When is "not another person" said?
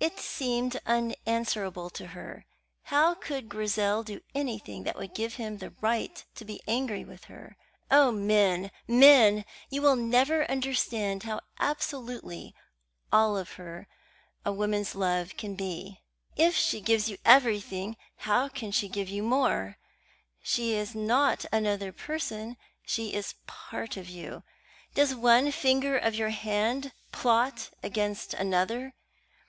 20.96-22.56